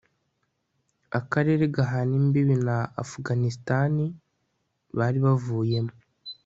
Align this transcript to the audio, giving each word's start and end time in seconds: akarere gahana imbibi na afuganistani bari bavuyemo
akarere 1.19 1.63
gahana 1.75 2.13
imbibi 2.21 2.55
na 2.65 2.77
afuganistani 3.01 4.05
bari 4.97 5.19
bavuyemo 5.25 5.93